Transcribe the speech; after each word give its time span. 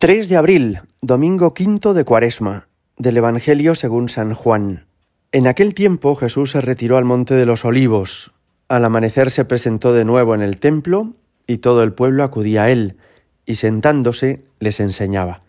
3 0.00 0.30
de 0.30 0.38
abril, 0.38 0.80
domingo 1.02 1.52
quinto 1.52 1.92
de 1.92 2.06
Cuaresma, 2.06 2.68
del 2.96 3.18
Evangelio 3.18 3.74
según 3.74 4.08
San 4.08 4.32
Juan. 4.32 4.86
En 5.30 5.46
aquel 5.46 5.74
tiempo 5.74 6.16
Jesús 6.16 6.52
se 6.52 6.62
retiró 6.62 6.96
al 6.96 7.04
monte 7.04 7.34
de 7.34 7.44
los 7.44 7.66
olivos. 7.66 8.32
Al 8.68 8.86
amanecer 8.86 9.30
se 9.30 9.44
presentó 9.44 9.92
de 9.92 10.06
nuevo 10.06 10.34
en 10.34 10.40
el 10.40 10.56
templo 10.56 11.12
y 11.46 11.58
todo 11.58 11.82
el 11.82 11.92
pueblo 11.92 12.24
acudía 12.24 12.62
a 12.62 12.70
él, 12.70 12.96
y 13.44 13.56
sentándose 13.56 14.42
les 14.58 14.80
enseñaba. 14.80 15.42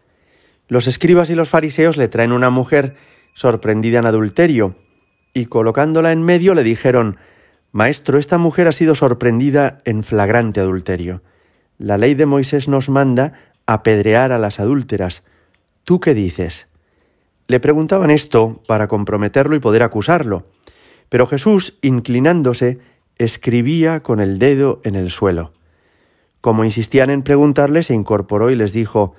Los 0.67 0.85
escribas 0.85 1.29
y 1.29 1.35
los 1.35 1.47
fariseos 1.47 1.95
le 1.95 2.09
traen 2.09 2.33
una 2.33 2.49
mujer 2.49 2.91
sorprendida 3.37 3.99
en 3.99 4.05
adulterio, 4.05 4.75
y 5.33 5.45
colocándola 5.45 6.11
en 6.11 6.23
medio 6.23 6.55
le 6.55 6.63
dijeron, 6.63 7.15
Maestro, 7.71 8.19
esta 8.19 8.37
mujer 8.37 8.67
ha 8.67 8.73
sido 8.73 8.95
sorprendida 8.95 9.77
en 9.85 10.03
flagrante 10.03 10.59
adulterio. 10.59 11.21
La 11.77 11.97
ley 11.97 12.15
de 12.15 12.25
Moisés 12.25 12.67
nos 12.67 12.89
manda 12.89 13.33
apedrear 13.65 14.31
a 14.31 14.37
las 14.37 14.59
adúlteras. 14.59 15.23
¿Tú 15.83 15.99
qué 15.99 16.13
dices? 16.13 16.67
Le 17.47 17.59
preguntaban 17.59 18.11
esto 18.11 18.61
para 18.67 18.87
comprometerlo 18.87 19.55
y 19.55 19.59
poder 19.59 19.83
acusarlo. 19.83 20.45
Pero 21.09 21.27
Jesús, 21.27 21.77
inclinándose, 21.81 22.79
escribía 23.17 24.01
con 24.01 24.19
el 24.19 24.39
dedo 24.39 24.79
en 24.83 24.95
el 24.95 25.11
suelo. 25.11 25.53
Como 26.39 26.65
insistían 26.65 27.09
en 27.09 27.21
preguntarle, 27.21 27.83
se 27.83 27.93
incorporó 27.93 28.49
y 28.49 28.55
les 28.55 28.73
dijo, 28.73 29.15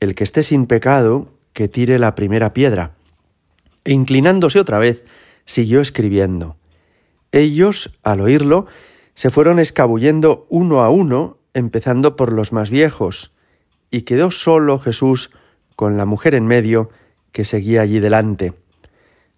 El 0.00 0.14
que 0.14 0.24
esté 0.24 0.42
sin 0.42 0.66
pecado, 0.66 1.28
que 1.52 1.68
tire 1.68 1.98
la 1.98 2.14
primera 2.14 2.52
piedra. 2.52 2.92
E 3.84 3.92
inclinándose 3.92 4.58
otra 4.58 4.78
vez, 4.78 5.04
siguió 5.44 5.80
escribiendo. 5.80 6.56
Ellos, 7.32 7.92
al 8.02 8.20
oírlo, 8.20 8.66
se 9.14 9.30
fueron 9.30 9.58
escabullendo 9.58 10.46
uno 10.48 10.82
a 10.82 10.90
uno, 10.90 11.38
empezando 11.52 12.16
por 12.16 12.32
los 12.32 12.52
más 12.52 12.70
viejos, 12.70 13.32
y 13.90 14.02
quedó 14.02 14.30
solo 14.30 14.78
Jesús 14.78 15.30
con 15.76 15.96
la 15.96 16.04
mujer 16.04 16.34
en 16.34 16.46
medio 16.46 16.90
que 17.32 17.44
seguía 17.44 17.82
allí 17.82 18.00
delante. 18.00 18.54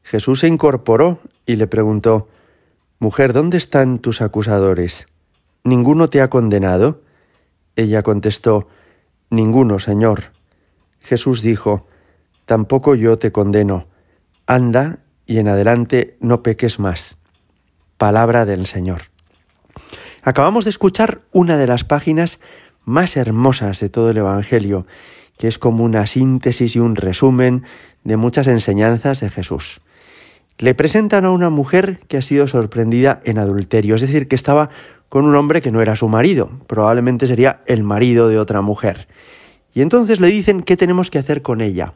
Jesús 0.02 0.40
se 0.40 0.48
incorporó 0.48 1.20
y 1.46 1.56
le 1.56 1.66
preguntó, 1.66 2.28
Mujer, 2.98 3.32
¿dónde 3.32 3.56
están 3.56 3.98
tus 3.98 4.20
acusadores? 4.20 5.06
¿Ninguno 5.64 6.08
te 6.08 6.20
ha 6.20 6.30
condenado? 6.30 7.02
Ella 7.76 8.02
contestó, 8.02 8.68
Ninguno, 9.30 9.78
Señor. 9.78 10.32
Jesús 11.00 11.42
dijo, 11.42 11.86
Tampoco 12.46 12.94
yo 12.94 13.16
te 13.16 13.32
condeno. 13.32 13.86
Anda 14.46 14.98
y 15.26 15.38
en 15.38 15.48
adelante 15.48 16.16
no 16.20 16.42
peques 16.42 16.80
más. 16.80 17.16
Palabra 17.96 18.44
del 18.44 18.66
Señor. 18.66 19.02
Acabamos 20.22 20.64
de 20.64 20.70
escuchar 20.70 21.20
una 21.32 21.56
de 21.56 21.66
las 21.66 21.84
páginas 21.84 22.40
más 22.84 23.16
hermosas 23.16 23.80
de 23.80 23.88
todo 23.88 24.10
el 24.10 24.18
Evangelio, 24.18 24.86
que 25.38 25.48
es 25.48 25.58
como 25.58 25.84
una 25.84 26.06
síntesis 26.06 26.76
y 26.76 26.80
un 26.80 26.96
resumen 26.96 27.64
de 28.04 28.16
muchas 28.16 28.46
enseñanzas 28.46 29.20
de 29.20 29.30
Jesús. 29.30 29.80
Le 30.58 30.74
presentan 30.74 31.24
a 31.24 31.30
una 31.30 31.48
mujer 31.48 32.00
que 32.08 32.18
ha 32.18 32.22
sido 32.22 32.46
sorprendida 32.46 33.22
en 33.24 33.38
adulterio, 33.38 33.94
es 33.94 34.02
decir, 34.02 34.28
que 34.28 34.36
estaba 34.36 34.68
con 35.08 35.24
un 35.24 35.34
hombre 35.34 35.62
que 35.62 35.72
no 35.72 35.80
era 35.80 35.96
su 35.96 36.08
marido, 36.08 36.50
probablemente 36.66 37.26
sería 37.26 37.62
el 37.66 37.82
marido 37.82 38.28
de 38.28 38.38
otra 38.38 38.60
mujer. 38.60 39.08
Y 39.74 39.82
entonces 39.82 40.20
le 40.20 40.28
dicen 40.28 40.60
qué 40.60 40.76
tenemos 40.76 41.10
que 41.10 41.18
hacer 41.18 41.42
con 41.42 41.60
ella, 41.60 41.94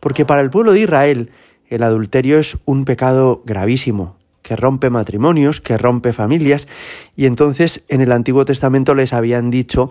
porque 0.00 0.24
para 0.24 0.42
el 0.42 0.50
pueblo 0.50 0.72
de 0.72 0.80
Israel 0.80 1.30
el 1.68 1.82
adulterio 1.82 2.38
es 2.38 2.58
un 2.66 2.84
pecado 2.84 3.42
gravísimo, 3.46 4.16
que 4.42 4.56
rompe 4.56 4.90
matrimonios, 4.90 5.60
que 5.60 5.78
rompe 5.78 6.12
familias, 6.12 6.68
y 7.16 7.26
entonces 7.26 7.84
en 7.88 8.00
el 8.00 8.12
Antiguo 8.12 8.44
Testamento 8.44 8.94
les 8.94 9.12
habían 9.12 9.50
dicho 9.50 9.90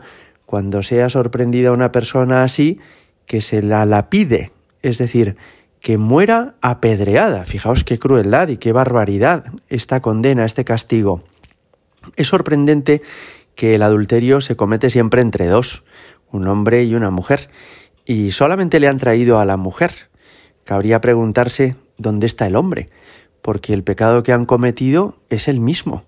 cuando 0.52 0.84
sea 0.84 1.10
sorprendida 1.10 1.72
una 1.72 1.94
persona 1.94 2.44
así, 2.44 2.82
que 3.26 3.40
se 3.40 3.62
la 3.62 3.86
lapide, 3.86 4.52
es 4.82 4.98
decir, 4.98 5.38
que 5.80 5.98
muera 5.98 6.56
apedreada. 6.62 7.46
Fijaos 7.46 7.86
qué 7.86 7.98
crueldad 7.98 8.50
y 8.50 8.58
qué 8.58 8.74
barbaridad 8.74 9.46
esta 9.70 10.02
condena, 10.02 10.44
este 10.44 10.66
castigo. 10.66 11.24
Es 12.18 12.28
sorprendente 12.28 13.02
que 13.56 13.76
el 13.76 13.82
adulterio 13.82 14.42
se 14.42 14.58
comete 14.58 14.90
siempre 14.90 15.22
entre 15.22 15.48
dos, 15.48 15.86
un 16.32 16.50
hombre 16.50 16.84
y 16.84 16.96
una 16.96 17.12
mujer, 17.12 17.50
y 18.06 18.32
solamente 18.32 18.82
le 18.82 18.90
han 18.90 18.98
traído 18.98 19.40
a 19.40 19.46
la 19.46 19.56
mujer. 19.56 20.10
Cabría 20.66 21.00
preguntarse 21.00 21.76
dónde 21.98 22.26
está 22.26 22.46
el 22.46 22.58
hombre, 22.58 22.90
porque 23.42 23.74
el 23.74 23.84
pecado 23.86 24.22
que 24.24 24.34
han 24.34 24.44
cometido 24.44 25.16
es 25.30 25.48
el 25.48 25.62
mismo, 25.62 26.04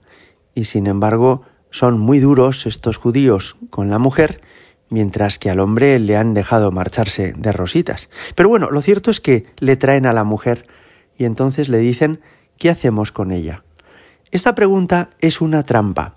y 0.53 0.65
sin 0.65 0.87
embargo 0.87 1.43
son 1.73 1.99
muy 1.99 2.19
duros 2.19 2.67
estos 2.67 2.97
judíos 2.97 3.57
con 3.71 3.89
la 3.89 3.97
mujer, 3.97 4.41
mientras 4.89 5.39
que 5.39 5.49
al 5.49 5.59
hombre 5.59 5.97
le 5.97 6.15
han 6.15 6.35
dejado 6.35 6.71
marcharse 6.71 7.33
de 7.35 7.51
rositas. 7.51 8.11
Pero 8.35 8.47
bueno, 8.47 8.69
lo 8.69 8.79
cierto 8.81 9.09
es 9.09 9.19
que 9.19 9.47
le 9.59 9.75
traen 9.75 10.05
a 10.05 10.13
la 10.13 10.23
mujer 10.23 10.67
y 11.17 11.25
entonces 11.25 11.69
le 11.69 11.79
dicen 11.79 12.21
¿qué 12.59 12.69
hacemos 12.69 13.11
con 13.11 13.31
ella? 13.31 13.63
Esta 14.29 14.53
pregunta 14.53 15.09
es 15.19 15.41
una 15.41 15.63
trampa. 15.63 16.15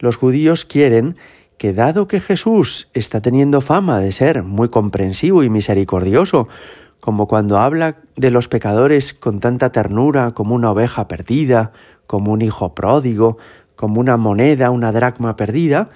Los 0.00 0.16
judíos 0.16 0.64
quieren 0.64 1.16
que 1.58 1.72
dado 1.72 2.08
que 2.08 2.20
Jesús 2.20 2.88
está 2.92 3.20
teniendo 3.20 3.60
fama 3.60 4.00
de 4.00 4.10
ser 4.10 4.42
muy 4.42 4.68
comprensivo 4.68 5.44
y 5.44 5.48
misericordioso, 5.50 6.48
como 6.98 7.28
cuando 7.28 7.58
habla 7.58 7.98
de 8.16 8.32
los 8.32 8.48
pecadores 8.48 9.14
con 9.14 9.38
tanta 9.38 9.70
ternura 9.70 10.32
como 10.32 10.56
una 10.56 10.72
oveja 10.72 11.06
perdida, 11.06 11.70
como 12.08 12.32
un 12.32 12.42
hijo 12.42 12.74
pródigo, 12.74 13.38
como 13.78 14.00
una 14.00 14.16
moneda, 14.16 14.72
una 14.72 14.90
dracma 14.90 15.36
perdida, 15.36 15.90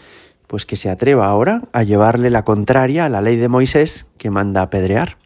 pues 0.47 0.67
que 0.67 0.77
se 0.77 0.89
atreva 0.89 1.27
ahora 1.27 1.63
a 1.73 1.83
llevarle 1.83 2.31
la 2.31 2.45
contraria 2.45 3.05
a 3.05 3.09
la 3.09 3.21
ley 3.21 3.35
de 3.35 3.49
Moisés 3.49 4.07
que 4.19 4.31
manda 4.31 4.63
apedrear. 4.63 5.19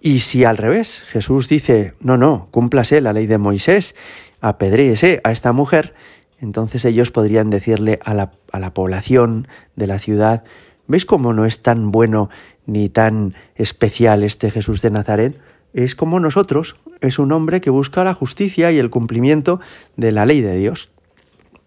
Y 0.00 0.18
si 0.18 0.44
al 0.44 0.56
revés 0.56 1.02
Jesús 1.06 1.48
dice, 1.48 1.94
no, 2.00 2.16
no, 2.18 2.48
cúmplase 2.50 3.00
la 3.00 3.12
ley 3.12 3.28
de 3.28 3.38
Moisés, 3.38 3.94
apedréese 4.40 5.20
a 5.22 5.30
esta 5.30 5.52
mujer, 5.52 5.94
entonces 6.40 6.84
ellos 6.84 7.12
podrían 7.12 7.48
decirle 7.48 8.00
a 8.04 8.12
la, 8.12 8.32
a 8.50 8.58
la 8.58 8.74
población 8.74 9.46
de 9.76 9.86
la 9.86 10.00
ciudad, 10.00 10.42
¿veis 10.88 11.06
cómo 11.06 11.32
no 11.32 11.44
es 11.44 11.62
tan 11.62 11.92
bueno 11.92 12.28
ni 12.66 12.88
tan 12.88 13.34
especial 13.54 14.24
este 14.24 14.50
Jesús 14.50 14.82
de 14.82 14.90
Nazaret? 14.90 15.40
Es 15.74 15.94
como 15.94 16.18
nosotros, 16.18 16.74
es 17.00 17.20
un 17.20 17.30
hombre 17.30 17.60
que 17.60 17.70
busca 17.70 18.02
la 18.02 18.14
justicia 18.14 18.72
y 18.72 18.80
el 18.80 18.90
cumplimiento 18.90 19.60
de 19.96 20.10
la 20.10 20.26
ley 20.26 20.40
de 20.40 20.56
Dios 20.56 20.90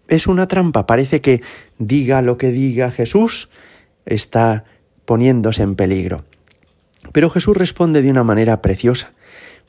es 0.08 0.26
una 0.26 0.48
trampa. 0.48 0.86
Parece 0.86 1.20
que 1.20 1.42
diga 1.78 2.22
lo 2.22 2.38
que 2.38 2.50
diga 2.50 2.90
Jesús, 2.90 3.48
está 4.06 4.64
poniéndose 5.04 5.62
en 5.62 5.76
peligro. 5.76 6.24
Pero 7.12 7.30
Jesús 7.30 7.56
responde 7.56 8.02
de 8.02 8.10
una 8.10 8.24
manera 8.24 8.60
preciosa, 8.60 9.12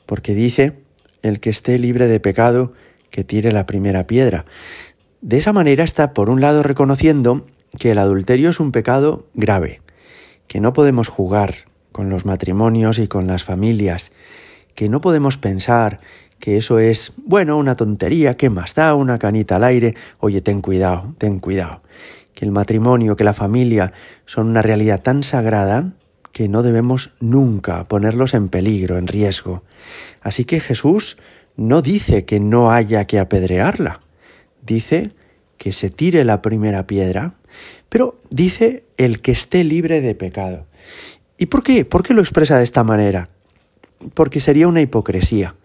porque 0.06 0.34
dice, 0.34 0.74
el 1.22 1.40
que 1.40 1.50
esté 1.50 1.78
libre 1.78 2.06
de 2.08 2.20
pecado, 2.20 2.72
que 3.10 3.24
tire 3.24 3.52
la 3.52 3.66
primera 3.66 4.06
piedra. 4.06 4.44
De 5.20 5.38
esa 5.38 5.52
manera 5.52 5.84
está, 5.84 6.14
por 6.14 6.30
un 6.30 6.40
lado, 6.40 6.62
reconociendo 6.62 7.46
que 7.78 7.92
el 7.92 7.98
adulterio 7.98 8.50
es 8.50 8.60
un 8.60 8.72
pecado 8.72 9.26
grave, 9.34 9.80
que 10.46 10.60
no 10.60 10.72
podemos 10.72 11.08
jugar 11.08 11.54
con 11.92 12.08
los 12.08 12.24
matrimonios 12.24 12.98
y 12.98 13.08
con 13.08 13.26
las 13.26 13.44
familias, 13.44 14.12
que 14.74 14.88
no 14.88 15.00
podemos 15.00 15.36
pensar 15.36 16.00
que 16.40 16.56
eso 16.56 16.78
es, 16.78 17.12
bueno, 17.24 17.58
una 17.58 17.76
tontería, 17.76 18.36
¿qué 18.36 18.50
más 18.50 18.74
da? 18.74 18.94
Una 18.94 19.18
canita 19.18 19.56
al 19.56 19.64
aire. 19.64 19.94
Oye, 20.18 20.40
ten 20.40 20.62
cuidado, 20.62 21.14
ten 21.18 21.38
cuidado. 21.38 21.82
Que 22.34 22.46
el 22.46 22.50
matrimonio, 22.50 23.14
que 23.14 23.24
la 23.24 23.34
familia 23.34 23.92
son 24.24 24.48
una 24.48 24.62
realidad 24.62 25.02
tan 25.02 25.22
sagrada 25.22 25.92
que 26.32 26.48
no 26.48 26.62
debemos 26.62 27.12
nunca 27.20 27.84
ponerlos 27.84 28.34
en 28.34 28.48
peligro, 28.48 28.98
en 28.98 29.06
riesgo. 29.06 29.62
Así 30.22 30.44
que 30.44 30.60
Jesús 30.60 31.18
no 31.56 31.82
dice 31.82 32.24
que 32.24 32.40
no 32.40 32.72
haya 32.72 33.04
que 33.04 33.18
apedrearla, 33.18 34.00
dice 34.62 35.12
que 35.58 35.72
se 35.72 35.90
tire 35.90 36.24
la 36.24 36.40
primera 36.40 36.86
piedra, 36.86 37.34
pero 37.88 38.18
dice 38.30 38.84
el 38.96 39.20
que 39.20 39.32
esté 39.32 39.62
libre 39.64 40.00
de 40.00 40.14
pecado. 40.14 40.66
¿Y 41.36 41.46
por 41.46 41.62
qué? 41.62 41.84
¿Por 41.84 42.02
qué 42.02 42.14
lo 42.14 42.22
expresa 42.22 42.56
de 42.56 42.64
esta 42.64 42.84
manera? 42.84 43.28
Porque 44.14 44.40
sería 44.40 44.68
una 44.68 44.80
hipocresía 44.80 45.56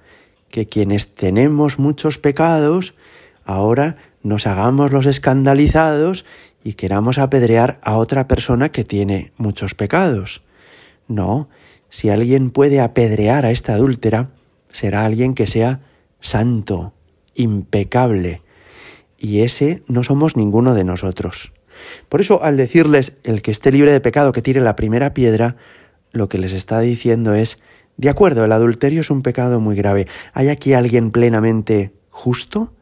que 0.55 0.67
quienes 0.67 1.13
tenemos 1.13 1.79
muchos 1.79 2.17
pecados, 2.17 2.95
ahora 3.43 3.97
nos 4.23 4.47
hagamos 4.47 4.93
los 4.93 5.05
escandalizados 5.05 6.23
y 6.63 6.75
queramos 6.75 7.17
apedrear 7.17 7.77
a 7.83 7.97
otra 7.97 8.29
persona 8.29 8.71
que 8.71 8.85
tiene 8.85 9.33
muchos 9.35 9.75
pecados. 9.75 10.43
No, 11.09 11.49
si 11.89 12.07
alguien 12.07 12.51
puede 12.51 12.79
apedrear 12.79 13.45
a 13.45 13.51
esta 13.51 13.73
adúltera, 13.73 14.29
será 14.71 15.03
alguien 15.03 15.33
que 15.33 15.45
sea 15.45 15.81
santo, 16.21 16.93
impecable, 17.33 18.41
y 19.17 19.41
ese 19.41 19.83
no 19.89 20.05
somos 20.05 20.37
ninguno 20.37 20.73
de 20.73 20.85
nosotros. 20.85 21.51
Por 22.07 22.21
eso, 22.21 22.41
al 22.41 22.55
decirles 22.55 23.11
el 23.25 23.41
que 23.41 23.51
esté 23.51 23.73
libre 23.73 23.91
de 23.91 23.99
pecado 23.99 24.31
que 24.31 24.41
tire 24.41 24.61
la 24.61 24.77
primera 24.77 25.13
piedra, 25.13 25.57
lo 26.13 26.29
que 26.29 26.37
les 26.37 26.53
está 26.53 26.79
diciendo 26.79 27.35
es 27.35 27.59
de 27.97 28.09
acuerdo, 28.09 28.45
el 28.45 28.51
adulterio 28.51 29.01
es 29.01 29.09
un 29.09 29.21
pecado 29.21 29.59
muy 29.59 29.75
grave. 29.75 30.07
¿Hay 30.33 30.49
aquí 30.49 30.73
alguien 30.73 31.11
plenamente 31.11 31.93
justo? 32.09 32.73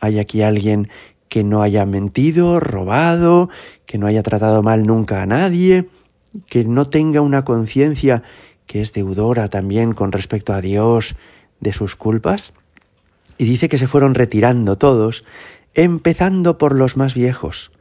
¿Hay 0.00 0.18
aquí 0.18 0.42
alguien 0.42 0.88
que 1.28 1.42
no 1.42 1.62
haya 1.62 1.86
mentido, 1.86 2.60
robado, 2.60 3.48
que 3.86 3.98
no 3.98 4.06
haya 4.06 4.22
tratado 4.22 4.62
mal 4.62 4.86
nunca 4.86 5.22
a 5.22 5.26
nadie? 5.26 5.88
que 6.48 6.64
no 6.64 6.86
tenga 6.86 7.20
una 7.20 7.44
conciencia 7.44 8.22
que 8.66 8.80
es 8.80 8.92
deudora 8.92 9.48
también 9.48 9.92
con 9.92 10.12
respecto 10.12 10.52
a 10.52 10.60
Dios 10.60 11.16
de 11.60 11.72
sus 11.72 11.96
culpas? 11.96 12.54
Y 13.38 13.44
dice 13.44 13.68
que 13.68 13.78
se 13.78 13.88
fueron 13.88 14.14
retirando 14.14 14.76
todos, 14.78 15.24
empezando 15.74 16.58
por 16.58 16.74
los 16.74 16.96
más 16.96 17.14
viejos. 17.14 17.72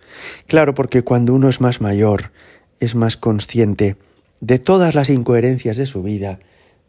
Claro, 0.48 0.74
porque 0.74 1.04
cuando 1.04 1.34
uno 1.34 1.50
es 1.50 1.62
más 1.62 1.82
mayor, 1.82 2.32
es 2.80 2.96
más 2.96 3.18
consciente 3.18 3.98
de 4.40 4.60
todas 4.60 4.94
las 4.96 5.10
incoherencias 5.10 5.78
de 5.78 5.86
su 5.86 6.04
vida, 6.04 6.40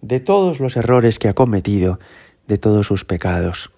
de 0.04 0.20
todos 0.20 0.60
los 0.60 0.76
errores 0.76 1.18
que 1.18 1.28
ha 1.28 1.34
cometido, 1.34 1.98
de 2.46 2.58
todos 2.58 2.86
sus 2.86 3.04
pecados. 3.04 3.70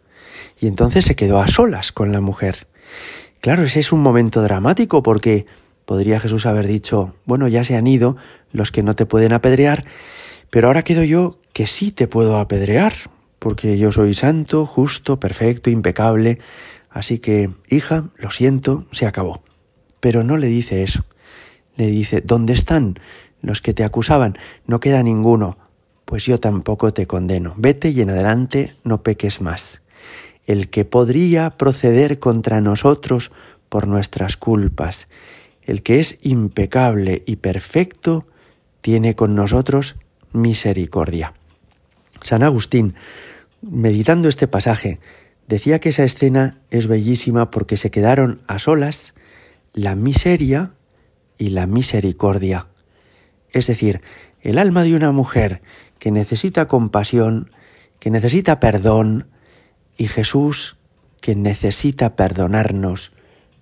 Y 0.61 0.67
entonces 0.67 1.05
se 1.05 1.15
quedó 1.15 1.41
a 1.41 1.49
solas 1.49 1.93
con 1.93 2.11
la 2.13 2.21
mujer. 2.21 2.67
Claro, 3.41 3.63
ese 3.63 3.81
es 3.81 3.93
un 3.93 4.01
momento 4.01 4.43
dramático 4.43 5.03
porque 5.03 5.47
podría 5.85 6.19
Jesús 6.19 6.45
haber 6.47 6.67
dicho, 6.67 7.15
bueno, 7.27 7.47
ya 7.47 7.63
se 7.63 7.77
han 7.77 7.87
ido 7.87 8.17
los 8.51 8.73
que 8.73 8.83
no 8.83 8.95
te 8.95 9.07
pueden 9.07 9.33
apedrear, 9.33 9.85
pero 10.51 10.67
ahora 10.67 10.83
quedo 10.83 11.05
yo 11.05 11.39
que 11.53 11.69
sí 11.69 11.93
te 11.93 12.09
puedo 12.09 12.39
apedrear, 12.39 12.93
porque 13.39 13.79
yo 13.79 13.93
soy 13.93 14.15
santo, 14.15 14.67
justo, 14.67 15.21
perfecto, 15.21 15.71
impecable, 15.71 16.41
así 16.91 17.21
que, 17.21 17.51
hija, 17.69 18.11
lo 18.19 18.31
siento, 18.31 18.87
se 18.91 19.07
acabó. 19.07 19.45
Pero 20.01 20.25
no 20.25 20.37
le 20.39 20.49
dice 20.49 20.83
eso. 20.83 21.05
Le 21.77 21.87
dice, 21.87 22.21
¿dónde 22.21 22.53
están 22.53 22.99
los 23.43 23.61
que 23.61 23.75
te 23.75 23.85
acusaban? 23.85 24.37
No 24.67 24.81
queda 24.81 25.03
ninguno. 25.03 25.59
Pues 26.07 26.25
yo 26.25 26.39
tampoco 26.41 26.95
te 26.95 27.07
condeno. 27.07 27.53
Vete 27.59 27.91
y 27.91 28.01
en 28.01 28.11
adelante 28.11 28.75
no 28.85 29.03
peques 29.03 29.41
más. 29.41 29.83
El 30.47 30.71
que 30.71 30.85
podría 30.85 31.51
proceder 31.51 32.21
contra 32.21 32.61
nosotros 32.61 33.33
por 33.69 33.89
nuestras 33.89 34.37
culpas, 34.37 35.09
el 35.63 35.83
que 35.83 35.99
es 35.99 36.19
impecable 36.23 37.25
y 37.27 37.37
perfecto, 37.37 38.27
tiene 38.81 39.17
con 39.17 39.35
nosotros 39.35 39.97
misericordia. 40.33 41.35
San 42.23 42.45
Agustín, 42.45 42.95
meditando 43.61 44.29
este 44.29 44.47
pasaje, 44.47 45.01
decía 45.49 45.81
que 45.81 45.89
esa 45.89 46.05
escena 46.05 46.61
es 46.71 46.87
bellísima 46.87 47.51
porque 47.51 47.77
se 47.77 47.91
quedaron 47.91 48.41
a 48.47 48.61
solas 48.61 49.15
la 49.73 49.97
miseria 49.97 50.71
y 51.37 51.51
la 51.51 51.67
misericordia. 51.67 52.69
Es 53.51 53.67
decir, 53.67 54.03
el 54.41 54.59
alma 54.59 54.85
de 54.85 54.95
una 54.95 55.11
mujer 55.11 55.63
que 55.99 56.11
necesita 56.11 56.69
compasión, 56.69 57.51
que 57.99 58.11
necesita 58.11 58.61
perdón, 58.61 59.27
y 59.97 60.09
Jesús 60.09 60.77
que 61.21 61.35
necesita 61.35 62.15
perdonarnos, 62.15 63.13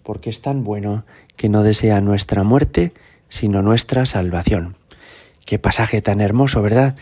porque 0.03 0.29
es 0.31 0.43
tan 0.43 0.65
bueno 0.65 1.07
que 1.37 1.49
no 1.49 1.63
desea 1.63 2.01
nuestra 2.01 2.43
muerte, 2.43 2.93
sino 3.29 3.63
nuestra 3.63 4.07
salvación. 4.07 4.77
Qué 5.47 5.59
pasaje 5.59 6.03
tan 6.03 6.21
hermoso, 6.21 6.63
¿verdad? 6.63 6.97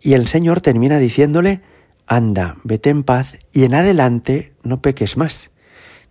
Y 0.00 0.14
el 0.14 0.26
Señor 0.26 0.60
termina 0.60 0.98
diciéndole, 0.98 1.60
anda, 2.06 2.56
vete 2.64 2.90
en 2.90 3.04
paz 3.04 3.36
y 3.52 3.64
en 3.64 3.74
adelante 3.74 4.54
no 4.62 4.82
peques 4.82 5.16
más. 5.16 5.50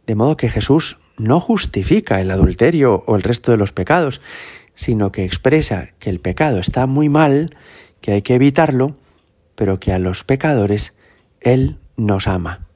De 0.08 0.16
modo 0.16 0.38
que 0.38 0.50
Jesús 0.50 0.98
no 1.18 1.40
justifica 1.40 2.22
el 2.22 2.32
adulterio 2.32 3.04
o 3.06 3.16
el 3.16 3.24
resto 3.24 3.52
de 3.52 3.58
los 3.58 3.74
pecados, 3.74 4.22
sino 4.76 5.12
que 5.12 5.26
expresa 5.26 5.90
que 6.00 6.10
el 6.10 6.20
pecado 6.20 6.60
está 6.60 6.88
muy 6.88 7.10
mal, 7.10 7.56
que 8.02 8.12
hay 8.12 8.22
que 8.22 8.36
evitarlo, 8.36 8.98
pero 9.56 9.80
que 9.80 9.94
a 9.94 10.00
los 10.00 10.24
pecadores 10.24 10.94
Él 11.40 11.78
nos 11.96 12.28
ama. 12.28 12.68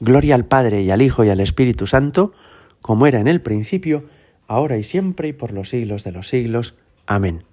Gloria 0.00 0.34
al 0.34 0.46
Padre 0.46 0.82
y 0.82 0.90
al 0.90 1.02
Hijo 1.02 1.24
y 1.24 1.28
al 1.28 1.40
Espíritu 1.40 1.86
Santo, 1.86 2.32
como 2.80 3.06
era 3.06 3.20
en 3.20 3.28
el 3.28 3.42
principio, 3.42 4.06
ahora 4.46 4.78
y 4.78 4.82
siempre 4.82 5.28
y 5.28 5.32
por 5.32 5.52
los 5.52 5.68
siglos 5.68 6.02
de 6.02 6.12
los 6.12 6.28
siglos. 6.28 6.74
Amén. 7.06 7.44